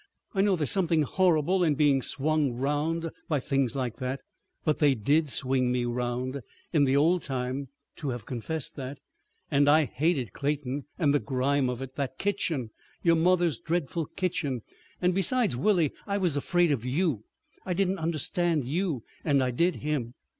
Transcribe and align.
"I 0.33 0.41
know 0.41 0.55
there's 0.55 0.71
something 0.71 1.03
horrible 1.03 1.63
in 1.63 1.75
being 1.75 2.01
swung 2.01 2.53
round 2.53 3.11
by 3.29 3.39
things 3.39 3.75
like 3.75 3.97
that, 3.97 4.21
but 4.65 4.79
they 4.79 4.95
did 4.95 5.29
swing 5.29 5.71
me 5.71 5.85
round. 5.85 6.41
In 6.73 6.85
the 6.85 6.97
old 6.97 7.21
time—to 7.21 8.09
have 8.09 8.25
confessed 8.25 8.75
that! 8.77 8.97
And 9.51 9.69
I 9.69 9.85
hated 9.85 10.33
Clayton—and 10.33 11.13
the 11.13 11.19
grime 11.19 11.69
of 11.69 11.83
it. 11.83 11.97
That 11.97 12.17
kitchen! 12.17 12.71
Your 13.03 13.15
mother's 13.15 13.59
dreadful 13.59 14.07
kitchen! 14.07 14.63
And 14.99 15.13
besides, 15.13 15.55
Willie, 15.55 15.93
I 16.07 16.17
was 16.17 16.35
afraid 16.35 16.71
of 16.71 16.83
you. 16.83 17.25
I 17.63 17.75
didn't 17.75 17.99
understand 17.99 18.67
you 18.67 19.03
and 19.23 19.43
I 19.43 19.51
did 19.51 19.75
him. 19.85 20.15